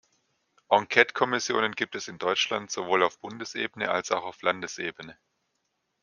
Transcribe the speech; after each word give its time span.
Enquete-Kommissionen 0.69 1.73
gibt 1.75 1.93
es 1.93 2.07
in 2.07 2.17
Deutschland 2.17 2.71
sowohl 2.71 3.03
auf 3.03 3.19
Bundesebene 3.19 3.91
als 3.91 4.11
auch 4.11 4.23
auf 4.23 4.41
Landesebene. 4.41 5.15